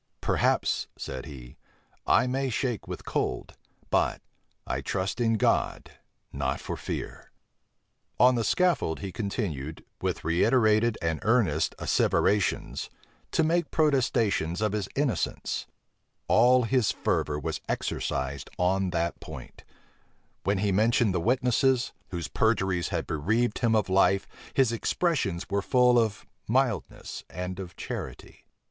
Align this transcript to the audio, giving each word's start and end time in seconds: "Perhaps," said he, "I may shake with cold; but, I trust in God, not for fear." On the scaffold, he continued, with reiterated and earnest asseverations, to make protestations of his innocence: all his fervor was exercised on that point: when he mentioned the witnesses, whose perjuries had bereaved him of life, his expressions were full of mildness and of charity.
"Perhaps," 0.19 0.87
said 0.97 1.27
he, 1.27 1.57
"I 2.07 2.25
may 2.25 2.49
shake 2.49 2.87
with 2.87 3.05
cold; 3.05 3.55
but, 3.91 4.19
I 4.65 4.81
trust 4.81 5.21
in 5.21 5.33
God, 5.35 5.91
not 6.33 6.59
for 6.59 6.75
fear." 6.75 7.29
On 8.19 8.33
the 8.33 8.43
scaffold, 8.43 9.01
he 9.01 9.11
continued, 9.11 9.85
with 10.01 10.23
reiterated 10.25 10.97
and 11.03 11.19
earnest 11.21 11.75
asseverations, 11.77 12.89
to 13.29 13.43
make 13.43 13.69
protestations 13.69 14.59
of 14.59 14.71
his 14.71 14.89
innocence: 14.95 15.67
all 16.27 16.63
his 16.63 16.89
fervor 16.91 17.37
was 17.39 17.61
exercised 17.69 18.49
on 18.57 18.89
that 18.89 19.19
point: 19.19 19.63
when 20.43 20.57
he 20.57 20.71
mentioned 20.71 21.13
the 21.13 21.21
witnesses, 21.21 21.93
whose 22.09 22.27
perjuries 22.27 22.87
had 22.87 23.05
bereaved 23.05 23.59
him 23.59 23.75
of 23.75 23.87
life, 23.87 24.25
his 24.55 24.71
expressions 24.71 25.47
were 25.47 25.61
full 25.61 25.99
of 25.99 26.25
mildness 26.47 27.23
and 27.29 27.59
of 27.59 27.75
charity. 27.75 28.47